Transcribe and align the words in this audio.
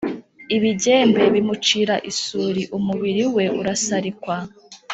ibigembe 0.55 1.21
bimucira 1.33 1.95
isuli, 2.11 2.63
umubili 2.77 3.23
we 3.35 3.45
urasalikwa, 3.59 4.35